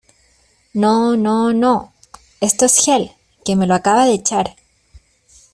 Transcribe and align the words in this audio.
no, 0.73 1.15
no, 1.15 1.53
no... 1.53 1.93
esto 2.39 2.65
es 2.65 2.83
gel, 2.83 3.11
que 3.45 3.55
me 3.55 3.67
lo 3.67 3.75
acaba 3.75 4.05
de 4.07 4.13
echar. 4.15 4.55